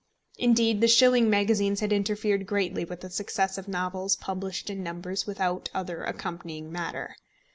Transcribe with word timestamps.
Indeed 0.39 0.81
the 0.81 0.87
shilling 0.87 1.29
magazines 1.29 1.79
had 1.79 1.93
interfered 1.93 2.47
greatly 2.47 2.83
with 2.83 3.01
the 3.01 3.09
success 3.11 3.59
of 3.59 3.67
novels 3.67 4.15
published 4.15 4.71
in 4.71 4.81
numbers 4.81 5.27
without 5.27 5.69
other 5.75 6.03
accompanying 6.05 6.71
matter. 6.71 7.15